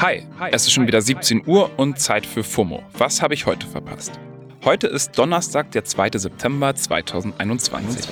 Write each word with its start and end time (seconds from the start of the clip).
Hi, 0.00 0.22
es 0.50 0.62
ist 0.62 0.72
schon 0.72 0.86
wieder 0.86 1.02
17 1.02 1.46
Uhr 1.46 1.70
und 1.78 2.00
Zeit 2.00 2.24
für 2.24 2.42
FOMO. 2.42 2.82
Was 2.96 3.20
habe 3.20 3.34
ich 3.34 3.44
heute 3.44 3.66
verpasst? 3.66 4.18
Heute 4.64 4.86
ist 4.86 5.18
Donnerstag, 5.18 5.70
der 5.72 5.84
2. 5.84 6.12
September 6.14 6.74
2021. 6.74 8.08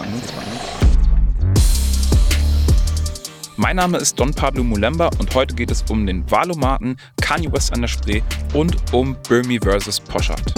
Mein 3.57 3.77
Name 3.77 3.97
ist 3.97 4.21
Don 4.21 4.35
Pablo 4.35 4.63
Mulemba 4.63 5.09
und 5.19 5.35
heute 5.35 5.55
geht 5.55 5.71
es 5.71 5.83
um 5.89 6.07
den 6.07 6.31
Wahlomaten, 6.31 6.99
Kanye 7.23 7.51
West 7.51 7.73
an 7.73 7.81
der 7.81 7.89
Spree 7.89 8.21
und 8.53 8.77
um 8.93 9.17
Burmy 9.27 9.59
vs. 9.59 10.01
Poschardt. 10.01 10.53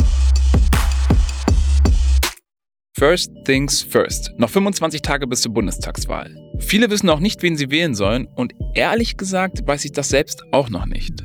First 2.97 3.31
things 3.45 3.81
first. 3.81 4.33
Noch 4.37 4.51
25 4.51 5.01
Tage 5.01 5.27
bis 5.27 5.43
zur 5.43 5.55
Bundestagswahl. 5.55 6.50
Viele 6.61 6.91
wissen 6.91 7.11
auch 7.11 7.21
nicht, 7.21 7.43
wen 7.43 7.57
sie 7.57 7.71
wählen 7.71 7.95
sollen 7.95 8.27
und 8.37 8.55
ehrlich 8.75 9.17
gesagt 9.17 9.67
weiß 9.67 9.85
ich 9.85 9.93
das 9.93 10.09
selbst 10.09 10.43
auch 10.53 10.69
noch 10.69 10.87
nicht. 10.87 11.25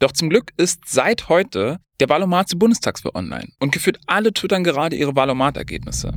Doch 0.00 0.12
zum 0.12 0.30
Glück 0.30 0.52
ist 0.56 0.80
seit 0.86 1.28
heute 1.28 1.78
der 2.00 2.08
Wahlomat 2.08 2.48
zur 2.48 2.58
Bundestagswahl 2.58 3.12
online 3.14 3.48
und 3.60 3.70
geführt 3.70 4.00
alle 4.06 4.32
twittern 4.32 4.64
gerade 4.64 4.96
ihre 4.96 5.14
Wahlomat-Ergebnisse. 5.14 6.12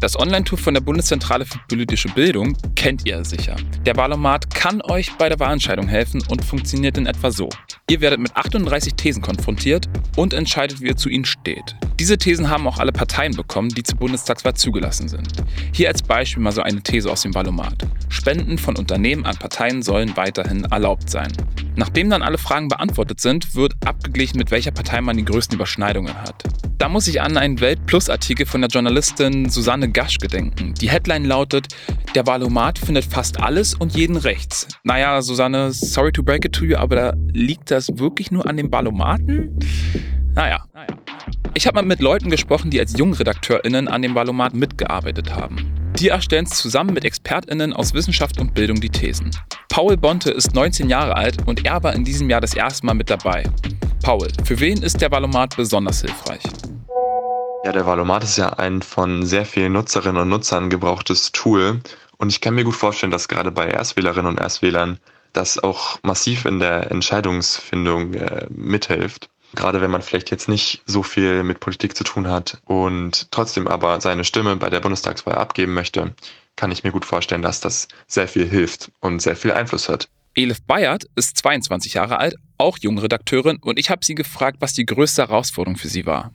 Das 0.00 0.18
Online-Tool 0.18 0.58
von 0.58 0.74
der 0.74 0.80
Bundeszentrale 0.80 1.46
für 1.46 1.58
politische 1.68 2.08
Bildung 2.08 2.56
kennt 2.74 3.06
ihr 3.06 3.24
sicher. 3.24 3.56
Der 3.86 3.96
Wahlomat 3.96 4.52
kann 4.52 4.82
euch 4.82 5.12
bei 5.16 5.28
der 5.28 5.38
Wahlentscheidung 5.38 5.86
helfen 5.86 6.22
und 6.28 6.44
funktioniert 6.44 6.98
in 6.98 7.06
etwa 7.06 7.30
so. 7.30 7.48
Ihr 7.90 8.00
werdet 8.00 8.18
mit 8.18 8.34
38 8.34 8.94
Thesen 8.94 9.20
konfrontiert 9.20 9.90
und 10.16 10.32
entscheidet, 10.32 10.80
wie 10.80 10.86
ihr 10.86 10.96
zu 10.96 11.10
ihnen 11.10 11.26
steht. 11.26 11.76
Diese 12.00 12.16
Thesen 12.16 12.48
haben 12.48 12.66
auch 12.66 12.78
alle 12.78 12.92
Parteien 12.92 13.36
bekommen, 13.36 13.68
die 13.68 13.82
zur 13.82 13.98
Bundestagswahl 13.98 14.54
zugelassen 14.54 15.08
sind. 15.08 15.28
Hier 15.70 15.88
als 15.88 16.02
Beispiel 16.02 16.42
mal 16.42 16.52
so 16.52 16.62
eine 16.62 16.80
These 16.80 17.12
aus 17.12 17.20
dem 17.20 17.34
Wahlomat. 17.34 17.86
Spenden 18.08 18.56
von 18.56 18.76
Unternehmen 18.76 19.26
an 19.26 19.36
Parteien 19.36 19.82
sollen 19.82 20.16
weiterhin 20.16 20.64
erlaubt 20.64 21.10
sein. 21.10 21.30
Nachdem 21.76 22.08
dann 22.08 22.22
alle 22.22 22.38
Fragen 22.38 22.68
beantwortet 22.68 23.20
sind, 23.20 23.54
wird 23.54 23.74
abgeglichen, 23.84 24.38
mit 24.38 24.50
welcher 24.50 24.70
Partei 24.70 25.02
man 25.02 25.18
die 25.18 25.24
größten 25.26 25.56
Überschneidungen 25.56 26.14
hat. 26.14 26.42
Da 26.84 26.90
muss 26.90 27.08
ich 27.08 27.22
an 27.22 27.38
einen 27.38 27.62
Welt-Plus-Artikel 27.62 28.44
von 28.44 28.60
der 28.60 28.68
Journalistin 28.68 29.48
Susanne 29.48 29.90
Gasch 29.90 30.18
gedenken. 30.18 30.74
Die 30.74 30.90
Headline 30.90 31.24
lautet: 31.24 31.68
Der 32.14 32.26
Wahlomat 32.26 32.78
findet 32.78 33.06
fast 33.06 33.40
alles 33.40 33.72
und 33.72 33.96
jeden 33.96 34.18
rechts. 34.18 34.68
Naja, 34.82 35.22
Susanne, 35.22 35.72
sorry 35.72 36.12
to 36.12 36.22
break 36.22 36.44
it 36.44 36.52
to 36.52 36.66
you, 36.66 36.76
aber 36.76 36.94
da 36.94 37.14
liegt 37.32 37.70
das 37.70 37.88
wirklich 37.96 38.30
nur 38.30 38.46
an 38.46 38.58
den 38.58 38.70
Wahlomaten? 38.70 39.58
Naja. 40.34 40.62
Ich 41.54 41.66
habe 41.66 41.76
mal 41.76 41.86
mit 41.86 42.00
Leuten 42.00 42.28
gesprochen, 42.28 42.70
die 42.70 42.78
als 42.80 42.98
JungredakteurInnen 42.98 43.88
an 43.88 44.02
dem 44.02 44.14
Wahlomat 44.14 44.52
mitgearbeitet 44.52 45.34
haben. 45.34 45.64
Die 45.98 46.08
erstellen 46.08 46.44
zusammen 46.44 46.92
mit 46.92 47.06
ExpertInnen 47.06 47.72
aus 47.72 47.94
Wissenschaft 47.94 48.38
und 48.38 48.52
Bildung 48.52 48.78
die 48.78 48.90
Thesen. 48.90 49.30
Paul 49.70 49.96
Bonte 49.96 50.32
ist 50.32 50.54
19 50.54 50.90
Jahre 50.90 51.16
alt 51.16 51.46
und 51.46 51.64
er 51.64 51.82
war 51.82 51.94
in 51.94 52.04
diesem 52.04 52.28
Jahr 52.28 52.42
das 52.42 52.52
erste 52.52 52.84
Mal 52.84 52.92
mit 52.92 53.08
dabei. 53.08 53.44
Paul, 54.02 54.28
für 54.44 54.60
wen 54.60 54.82
ist 54.82 55.00
der 55.00 55.10
Valomat 55.10 55.56
besonders 55.56 56.02
hilfreich? 56.02 56.42
Ja, 57.64 57.72
der 57.72 57.86
Valomat 57.86 58.22
ist 58.22 58.36
ja 58.36 58.50
ein 58.50 58.82
von 58.82 59.24
sehr 59.24 59.46
vielen 59.46 59.72
Nutzerinnen 59.72 60.20
und 60.20 60.28
Nutzern 60.28 60.68
gebrauchtes 60.68 61.32
Tool. 61.32 61.80
Und 62.18 62.28
ich 62.28 62.42
kann 62.42 62.54
mir 62.54 62.64
gut 62.64 62.74
vorstellen, 62.74 63.10
dass 63.10 63.26
gerade 63.26 63.50
bei 63.50 63.68
Erstwählerinnen 63.68 64.32
und 64.32 64.38
Erstwählern 64.38 64.98
das 65.32 65.58
auch 65.58 65.98
massiv 66.02 66.44
in 66.44 66.58
der 66.58 66.90
Entscheidungsfindung 66.90 68.12
äh, 68.12 68.46
mithilft. 68.50 69.30
Gerade 69.54 69.80
wenn 69.80 69.90
man 69.90 70.02
vielleicht 70.02 70.30
jetzt 70.30 70.46
nicht 70.46 70.82
so 70.84 71.02
viel 71.02 71.42
mit 71.42 71.60
Politik 71.60 71.96
zu 71.96 72.04
tun 72.04 72.28
hat 72.28 72.58
und 72.66 73.30
trotzdem 73.30 73.66
aber 73.66 73.98
seine 74.02 74.24
Stimme 74.24 74.56
bei 74.56 74.68
der 74.68 74.80
Bundestagswahl 74.80 75.36
abgeben 75.36 75.72
möchte, 75.72 76.14
kann 76.56 76.70
ich 76.70 76.84
mir 76.84 76.92
gut 76.92 77.06
vorstellen, 77.06 77.40
dass 77.40 77.60
das 77.60 77.88
sehr 78.06 78.28
viel 78.28 78.46
hilft 78.46 78.90
und 79.00 79.22
sehr 79.22 79.36
viel 79.36 79.52
Einfluss 79.52 79.88
hat. 79.88 80.10
Elif 80.34 80.60
Bayert 80.66 81.04
ist 81.16 81.38
22 81.38 81.94
Jahre 81.94 82.18
alt, 82.18 82.34
auch 82.58 82.76
junge 82.78 83.02
Redakteurin, 83.02 83.56
und 83.62 83.78
ich 83.78 83.88
habe 83.88 84.04
sie 84.04 84.14
gefragt, 84.14 84.58
was 84.60 84.74
die 84.74 84.84
größte 84.84 85.22
Herausforderung 85.22 85.78
für 85.78 85.88
sie 85.88 86.04
war. 86.04 86.30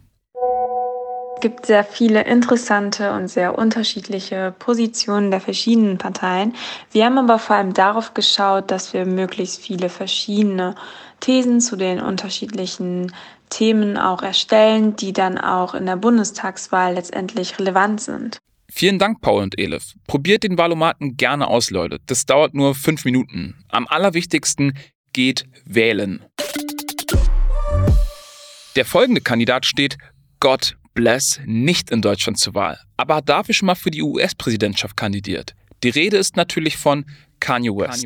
Es 1.40 1.42
gibt 1.42 1.68
sehr 1.68 1.86
viele 1.86 2.26
interessante 2.26 3.14
und 3.14 3.30
sehr 3.30 3.58
unterschiedliche 3.58 4.54
Positionen 4.60 5.32
der 5.32 5.40
verschiedenen 5.40 5.98
Parteien. 5.98 6.54
Wir 6.92 7.06
haben 7.06 7.18
aber 7.18 7.40
vor 7.40 7.56
allem 7.56 7.74
darauf 7.74 8.14
geschaut, 8.14 8.70
dass 8.70 8.92
wir 8.92 9.06
möglichst 9.06 9.62
viele 9.62 9.88
verschiedene 9.88 10.76
Thesen 11.22 11.62
zu 11.62 11.78
den 11.78 12.02
unterschiedlichen 12.02 13.14
Themen 13.50 13.96
auch 13.96 14.22
erstellen, 14.22 14.98
die 14.98 15.14
dann 15.14 15.38
auch 15.38 15.76
in 15.76 15.86
der 15.86 15.96
Bundestagswahl 15.96 16.96
letztendlich 16.96 17.58
relevant 17.58 18.02
sind. 18.02 18.38
Vielen 18.70 19.00
Dank, 19.00 19.22
Paul 19.22 19.44
und 19.44 19.58
Elif. 19.58 19.94
Probiert 20.08 20.44
den 20.44 20.58
Wahlomaten 20.58 21.16
gerne 21.16 21.48
aus, 21.48 21.72
Leute. 21.72 22.00
Das 22.06 22.26
dauert 22.26 22.54
nur 22.54 22.76
fünf 22.76 23.06
Minuten. 23.06 23.56
Am 23.70 23.88
allerwichtigsten 23.88 24.74
geht 25.14 25.46
wählen. 25.64 26.22
Der 28.76 28.84
folgende 28.84 29.22
Kandidat 29.22 29.66
steht 29.66 29.98
Gott 30.42 30.76
Bless 31.00 31.40
nicht 31.46 31.92
in 31.92 32.02
Deutschland 32.02 32.38
zur 32.38 32.56
Wahl, 32.56 32.78
aber 32.98 33.16
hat 33.16 33.30
dafür 33.30 33.56
schon 33.56 33.68
mal 33.68 33.76
für 33.76 33.90
die 33.90 34.02
US-Präsidentschaft 34.02 34.98
kandidiert. 34.98 35.56
Die 35.82 35.88
Rede 35.88 36.18
ist 36.18 36.36
natürlich 36.36 36.76
von 36.76 37.06
Kanye 37.40 37.70
West. 37.70 38.06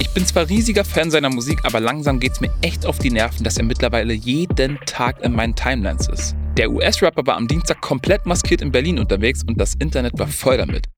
Ich 0.00 0.10
bin 0.10 0.26
zwar 0.26 0.48
riesiger 0.48 0.84
Fan 0.84 1.12
seiner 1.12 1.30
Musik, 1.30 1.60
aber 1.62 1.78
langsam 1.78 2.18
geht 2.18 2.32
es 2.32 2.40
mir 2.40 2.50
echt 2.62 2.84
auf 2.84 2.98
die 2.98 3.12
Nerven, 3.12 3.44
dass 3.44 3.58
er 3.58 3.62
mittlerweile 3.62 4.12
jeden 4.12 4.80
Tag 4.86 5.22
in 5.22 5.36
meinen 5.36 5.54
Timelines 5.54 6.08
ist. 6.08 6.34
Der 6.56 6.68
US-Rapper 6.72 7.24
war 7.24 7.36
am 7.36 7.46
Dienstag 7.46 7.80
komplett 7.80 8.26
maskiert 8.26 8.60
in 8.60 8.72
Berlin 8.72 8.98
unterwegs 8.98 9.44
und 9.44 9.60
das 9.60 9.76
Internet 9.76 10.18
war 10.18 10.26
voll 10.26 10.56
damit. 10.56 10.88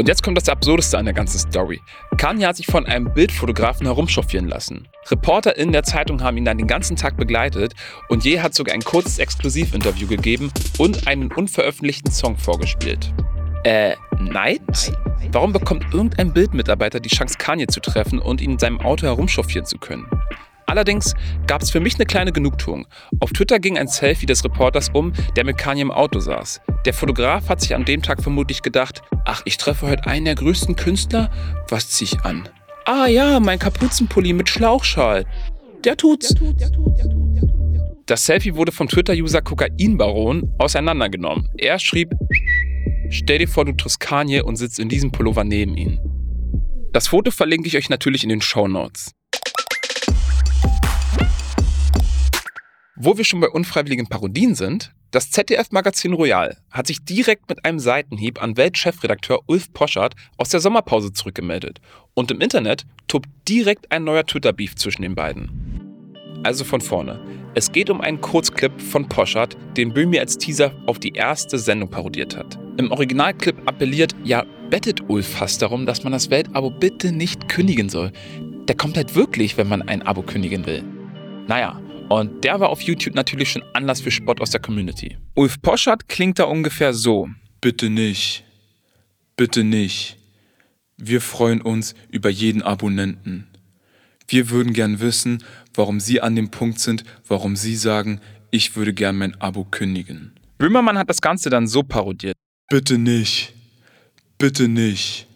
Und 0.00 0.06
jetzt 0.06 0.22
kommt 0.22 0.38
das 0.38 0.48
Absurdeste 0.48 0.96
an 0.96 1.06
der 1.06 1.14
ganzen 1.14 1.40
Story. 1.40 1.80
Kanye 2.18 2.46
hat 2.46 2.56
sich 2.56 2.66
von 2.66 2.86
einem 2.86 3.12
Bildfotografen 3.12 3.84
herumchauffieren 3.84 4.46
lassen. 4.46 4.86
Reporter 5.10 5.56
in 5.56 5.72
der 5.72 5.82
Zeitung 5.82 6.22
haben 6.22 6.36
ihn 6.36 6.44
dann 6.44 6.56
den 6.56 6.68
ganzen 6.68 6.94
Tag 6.94 7.16
begleitet 7.16 7.74
und 8.08 8.24
Je 8.24 8.38
hat 8.38 8.54
sogar 8.54 8.74
ein 8.74 8.82
kurzes 8.82 9.18
Exklusivinterview 9.18 10.06
gegeben 10.06 10.52
und 10.78 11.08
einen 11.08 11.32
unveröffentlichten 11.32 12.12
Song 12.12 12.36
vorgespielt. 12.36 13.12
Äh, 13.64 13.96
Neid? 14.20 14.92
Warum 15.32 15.52
bekommt 15.52 15.84
irgendein 15.92 16.32
Bildmitarbeiter 16.32 17.00
die 17.00 17.08
Chance, 17.08 17.36
Kanye 17.36 17.66
zu 17.66 17.80
treffen 17.80 18.20
und 18.20 18.40
ihn 18.40 18.52
in 18.52 18.58
seinem 18.60 18.80
Auto 18.80 19.04
herumchauffieren 19.04 19.66
zu 19.66 19.78
können? 19.78 20.06
Allerdings 20.68 21.14
gab 21.46 21.62
es 21.62 21.70
für 21.70 21.80
mich 21.80 21.94
eine 21.94 22.04
kleine 22.04 22.30
Genugtuung. 22.30 22.86
Auf 23.20 23.32
Twitter 23.32 23.58
ging 23.58 23.78
ein 23.78 23.88
Selfie 23.88 24.26
des 24.26 24.44
Reporters 24.44 24.90
um, 24.90 25.14
der 25.34 25.44
mit 25.44 25.56
Kanye 25.56 25.80
im 25.80 25.90
Auto 25.90 26.20
saß. 26.20 26.60
Der 26.84 26.92
Fotograf 26.92 27.48
hat 27.48 27.62
sich 27.62 27.74
an 27.74 27.86
dem 27.86 28.02
Tag 28.02 28.22
vermutlich 28.22 28.60
gedacht, 28.60 29.00
ach, 29.24 29.40
ich 29.46 29.56
treffe 29.56 29.88
heute 29.88 30.06
einen 30.06 30.26
der 30.26 30.34
größten 30.34 30.76
Künstler, 30.76 31.30
was 31.70 31.88
zieh 31.88 32.04
ich 32.04 32.20
an? 32.20 32.50
Ah 32.84 33.06
ja, 33.06 33.40
mein 33.40 33.58
Kapuzenpulli 33.58 34.34
mit 34.34 34.50
Schlauchschal. 34.50 35.24
Der 35.84 35.96
tut's. 35.96 36.34
Das 38.04 38.26
Selfie 38.26 38.54
wurde 38.54 38.72
vom 38.72 38.88
Twitter-User 38.88 39.40
Kokainbaron 39.40 40.52
auseinandergenommen. 40.58 41.48
Er 41.56 41.78
schrieb, 41.78 42.12
stell 43.08 43.38
dir 43.38 43.48
vor, 43.48 43.64
du 43.64 43.72
triffst 43.72 44.00
Kanye 44.00 44.42
und 44.42 44.56
sitzt 44.56 44.78
in 44.78 44.90
diesem 44.90 45.12
Pullover 45.12 45.44
neben 45.44 45.78
ihm. 45.78 45.98
Das 46.92 47.08
Foto 47.08 47.30
verlinke 47.30 47.68
ich 47.68 47.76
euch 47.78 47.88
natürlich 47.88 48.22
in 48.22 48.28
den 48.28 48.42
Show 48.42 48.68
Notes. 48.68 49.14
Wo 53.00 53.16
wir 53.16 53.22
schon 53.22 53.38
bei 53.38 53.48
unfreiwilligen 53.48 54.08
Parodien 54.08 54.56
sind, 54.56 54.92
das 55.12 55.30
ZDF-Magazin 55.30 56.14
Royal 56.14 56.56
hat 56.72 56.88
sich 56.88 57.04
direkt 57.04 57.48
mit 57.48 57.64
einem 57.64 57.78
Seitenhieb 57.78 58.42
an 58.42 58.56
Weltchefredakteur 58.56 59.38
Ulf 59.46 59.72
Poschardt 59.72 60.16
aus 60.36 60.48
der 60.48 60.58
Sommerpause 60.58 61.12
zurückgemeldet. 61.12 61.80
Und 62.14 62.32
im 62.32 62.40
Internet 62.40 62.86
tobt 63.06 63.28
direkt 63.48 63.92
ein 63.92 64.02
neuer 64.02 64.26
Twitter-Beef 64.26 64.74
zwischen 64.74 65.02
den 65.02 65.14
beiden. 65.14 66.40
Also 66.42 66.64
von 66.64 66.80
vorne. 66.80 67.20
Es 67.54 67.70
geht 67.70 67.88
um 67.88 68.00
einen 68.00 68.20
Kurzclip 68.20 68.80
von 68.80 69.08
Poschardt, 69.08 69.56
den 69.76 69.94
Böhmi 69.94 70.18
als 70.18 70.36
Teaser 70.36 70.72
auf 70.86 70.98
die 70.98 71.12
erste 71.12 71.56
Sendung 71.56 71.90
parodiert 71.90 72.36
hat. 72.36 72.58
Im 72.78 72.90
Originalclip 72.90 73.56
appelliert, 73.64 74.16
ja, 74.24 74.44
bettet 74.70 75.08
Ulf 75.08 75.28
fast 75.28 75.62
darum, 75.62 75.86
dass 75.86 76.02
man 76.02 76.12
das 76.12 76.30
Weltabo 76.30 76.70
bitte 76.70 77.12
nicht 77.12 77.48
kündigen 77.48 77.90
soll. 77.90 78.10
Der 78.66 78.76
kommt 78.76 78.96
halt 78.96 79.14
wirklich, 79.14 79.56
wenn 79.56 79.68
man 79.68 79.82
ein 79.82 80.02
Abo 80.02 80.22
kündigen 80.22 80.66
will. 80.66 80.82
Naja, 81.46 81.80
und 82.08 82.44
der 82.44 82.60
war 82.60 82.70
auf 82.70 82.80
YouTube 82.80 83.14
natürlich 83.14 83.50
schon 83.50 83.62
Anlass 83.74 84.00
für 84.00 84.10
Spott 84.10 84.40
aus 84.40 84.50
der 84.50 84.60
Community. 84.60 85.16
Ulf 85.34 85.60
Poschardt 85.60 86.08
klingt 86.08 86.38
da 86.38 86.44
ungefähr 86.44 86.94
so. 86.94 87.28
Bitte 87.60 87.90
nicht. 87.90 88.44
Bitte 89.36 89.64
nicht. 89.64 90.16
Wir 90.96 91.20
freuen 91.20 91.60
uns 91.60 91.94
über 92.10 92.28
jeden 92.28 92.62
Abonnenten. 92.62 93.46
Wir 94.26 94.50
würden 94.50 94.72
gern 94.72 95.00
wissen, 95.00 95.44
warum 95.74 96.00
Sie 96.00 96.20
an 96.20 96.34
dem 96.34 96.50
Punkt 96.50 96.80
sind, 96.80 97.04
warum 97.26 97.56
Sie 97.56 97.76
sagen, 97.76 98.20
ich 98.50 98.76
würde 98.76 98.92
gern 98.92 99.16
mein 99.16 99.40
Abo 99.40 99.64
kündigen. 99.64 100.32
Böhmermann 100.58 100.98
hat 100.98 101.08
das 101.08 101.20
Ganze 101.20 101.50
dann 101.50 101.66
so 101.66 101.82
parodiert. 101.82 102.34
Bitte 102.68 102.98
nicht. 102.98 103.54
Bitte 104.38 104.68
nicht. 104.68 105.26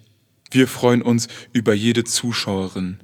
Wir 0.50 0.68
freuen 0.68 1.00
uns 1.02 1.28
über 1.52 1.74
jede 1.74 2.04
Zuschauerin. 2.04 2.98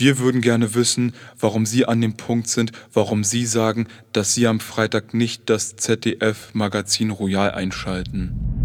Wir 0.00 0.20
würden 0.20 0.42
gerne 0.42 0.76
wissen, 0.76 1.12
warum 1.40 1.66
Sie 1.66 1.84
an 1.84 2.00
dem 2.00 2.16
Punkt 2.16 2.46
sind, 2.46 2.70
warum 2.92 3.24
Sie 3.24 3.44
sagen, 3.44 3.88
dass 4.12 4.32
Sie 4.32 4.46
am 4.46 4.60
Freitag 4.60 5.12
nicht 5.12 5.50
das 5.50 5.74
ZDF-Magazin 5.74 7.10
Royal 7.10 7.50
einschalten. 7.50 8.57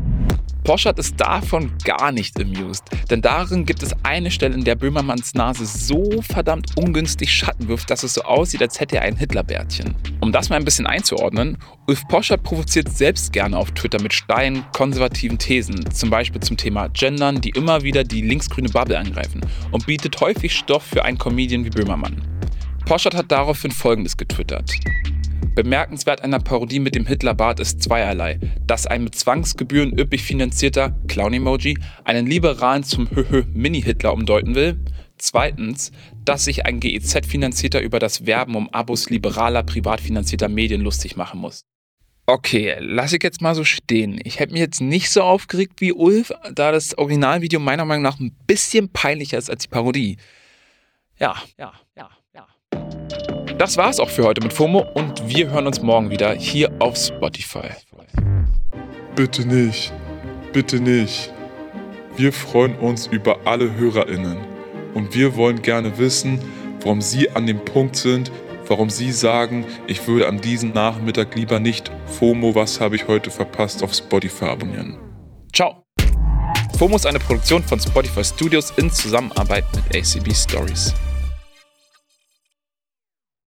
Poschardt 0.64 0.98
ist 1.00 1.20
davon 1.20 1.72
gar 1.84 2.12
nicht 2.12 2.40
amused, 2.40 2.84
denn 3.10 3.22
darin 3.22 3.66
gibt 3.66 3.84
es 3.84 3.94
eine 4.04 4.32
Stelle, 4.32 4.56
in 4.56 4.64
der 4.64 4.76
Böhmermanns 4.76 5.34
Nase 5.34 5.66
so 5.66 6.22
verdammt 6.22 6.78
ungünstig 6.78 7.32
Schatten 7.32 7.68
wirft, 7.68 7.90
dass 7.90 8.04
es 8.04 8.14
so 8.14 8.24
aussieht, 8.24 8.62
als 8.62 8.80
hätte 8.80 8.98
er 8.98 9.02
ein 9.02 9.18
Hitlerbärtchen. 9.18 9.94
Um 10.22 10.32
das 10.32 10.50
mal 10.50 10.56
ein 10.56 10.66
bisschen 10.66 10.88
einzuordnen, 10.88 11.58
Ulf 11.88 12.08
Poschardt 12.08 12.44
provoziert 12.44 12.90
selbst 12.90 13.34
gerne 13.34 13.58
auf 13.58 13.72
Twitter 13.72 14.02
mit 14.02 14.14
steilen, 14.14 14.64
konservativen 14.72 15.38
Thesen, 15.38 15.92
zum 15.92 16.10
Beispiel 16.10 16.42
zum 16.42 16.56
Thema 16.56 16.88
Gendern, 16.88 17.42
die 17.42 17.50
immer 17.50 17.84
wieder 17.84 18.04
die 18.04 18.22
linksgrüne 18.22 18.70
Bubble 18.70 18.98
angreifen 18.98 19.42
und 19.72 19.86
bietet 19.86 20.20
häufig 20.22 20.56
Stoff 20.56 20.84
für 20.84 21.04
einen 21.04 21.18
Comedian 21.18 21.66
wie 21.66 21.70
Böhmermann. 21.70 22.22
Poschardt 22.86 23.16
hat 23.16 23.32
daraufhin 23.32 23.72
folgendes 23.72 24.16
getwittert. 24.16 24.72
Bemerkenswert 25.56 26.22
einer 26.22 26.40
Parodie 26.40 26.80
mit 26.80 26.96
dem 26.96 27.06
Hitlerbart 27.06 27.60
ist 27.60 27.82
zweierlei, 27.82 28.40
dass 28.66 28.88
ein 28.88 29.04
mit 29.04 29.16
Zwangsgebühren 29.16 29.98
üppig 29.98 30.24
finanzierter 30.24 30.98
Clown-Emoji 31.08 31.78
einen 32.04 32.26
Liberalen 32.28 32.84
zum 32.84 33.10
Höhö 33.10 33.44
Mini-Hitler 33.54 34.14
umdeuten 34.14 34.56
will. 34.56 34.80
Zweitens, 35.18 35.92
dass 36.26 36.46
sich 36.46 36.66
ein 36.66 36.80
GEZ-Finanzierter 36.80 37.82
über 37.82 38.00
das 38.00 38.26
Werben 38.26 38.56
um 38.56 38.70
Abos 38.70 39.10
liberaler, 39.10 39.64
privat 39.64 40.02
finanzierter 40.02 40.50
Medien 40.50 40.82
lustig 40.82 41.16
machen 41.16 41.40
muss. 41.40 41.64
Okay, 42.26 42.78
lass 42.80 43.12
ich 43.12 43.22
jetzt 43.22 43.42
mal 43.42 43.54
so 43.54 43.66
stehen. 43.66 44.20
Ich 44.24 44.40
hätte 44.40 44.54
mich 44.54 44.62
jetzt 44.62 44.80
nicht 44.80 45.10
so 45.10 45.22
aufgeregt 45.24 45.82
wie 45.82 45.92
Ulf, 45.92 46.32
da 46.54 46.72
das 46.72 46.98
Originalvideo 46.98 47.60
meiner 47.60 47.84
Meinung 47.84 48.04
nach 48.04 48.20
ein 48.20 48.36
bisschen 48.48 48.90
peinlicher 48.90 49.38
ist 49.38 49.50
als 49.50 49.64
die 49.64 49.68
Parodie. 49.68 50.18
Ja, 51.20 51.36
ja, 51.58 51.74
ja, 51.98 52.10
ja. 52.34 52.48
Das 53.58 53.78
war's 53.78 54.00
auch 54.00 54.10
für 54.10 54.24
heute 54.24 54.42
mit 54.42 54.52
FOMO 54.52 54.86
und 54.96 55.28
wir 55.28 55.52
hören 55.52 55.68
uns 55.68 55.82
morgen 55.82 56.10
wieder 56.10 56.34
hier 56.34 56.72
auf 56.80 56.98
Spotify. 56.98 57.70
Bitte 59.16 59.46
nicht, 59.46 59.94
bitte 60.52 60.80
nicht. 60.80 61.32
Wir 62.18 62.34
freuen 62.34 62.76
uns 62.78 63.08
über 63.08 63.38
alle 63.46 63.76
HörerInnen 63.76 64.38
und 64.96 65.14
wir 65.14 65.36
wollen 65.36 65.62
gerne 65.62 65.98
wissen, 66.00 66.40
warum 66.82 67.02
Sie 67.02 67.30
an 67.30 67.46
dem 67.46 67.64
Punkt 67.64 67.96
sind, 67.96 68.32
warum 68.68 68.90
Sie 68.90 69.12
sagen, 69.12 69.66
ich 69.86 70.08
würde 70.08 70.28
an 70.28 70.42
diesem 70.42 70.72
Nachmittag 70.72 71.36
lieber 71.36 71.60
nicht 71.60 71.92
FOMO, 72.08 72.56
was 72.56 72.82
habe 72.82 72.96
ich 72.96 73.08
heute 73.08 73.30
verpasst, 73.30 73.84
auf 73.84 73.94
Spotify 73.94 74.46
abonnieren. 74.46 74.98
Ciao. 75.54 75.84
FOMO 76.80 76.96
ist 76.96 77.06
eine 77.06 77.20
Produktion 77.20 77.62
von 77.62 77.80
Spotify 77.80 78.24
Studios 78.24 78.72
in 78.78 78.90
Zusammenarbeit 78.90 79.66
mit 79.76 79.96
ACB 79.96 80.34
Stories. 80.34 80.94